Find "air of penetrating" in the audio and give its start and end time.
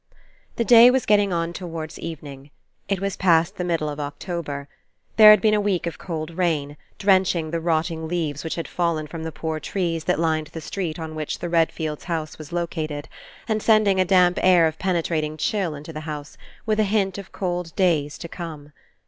14.41-15.37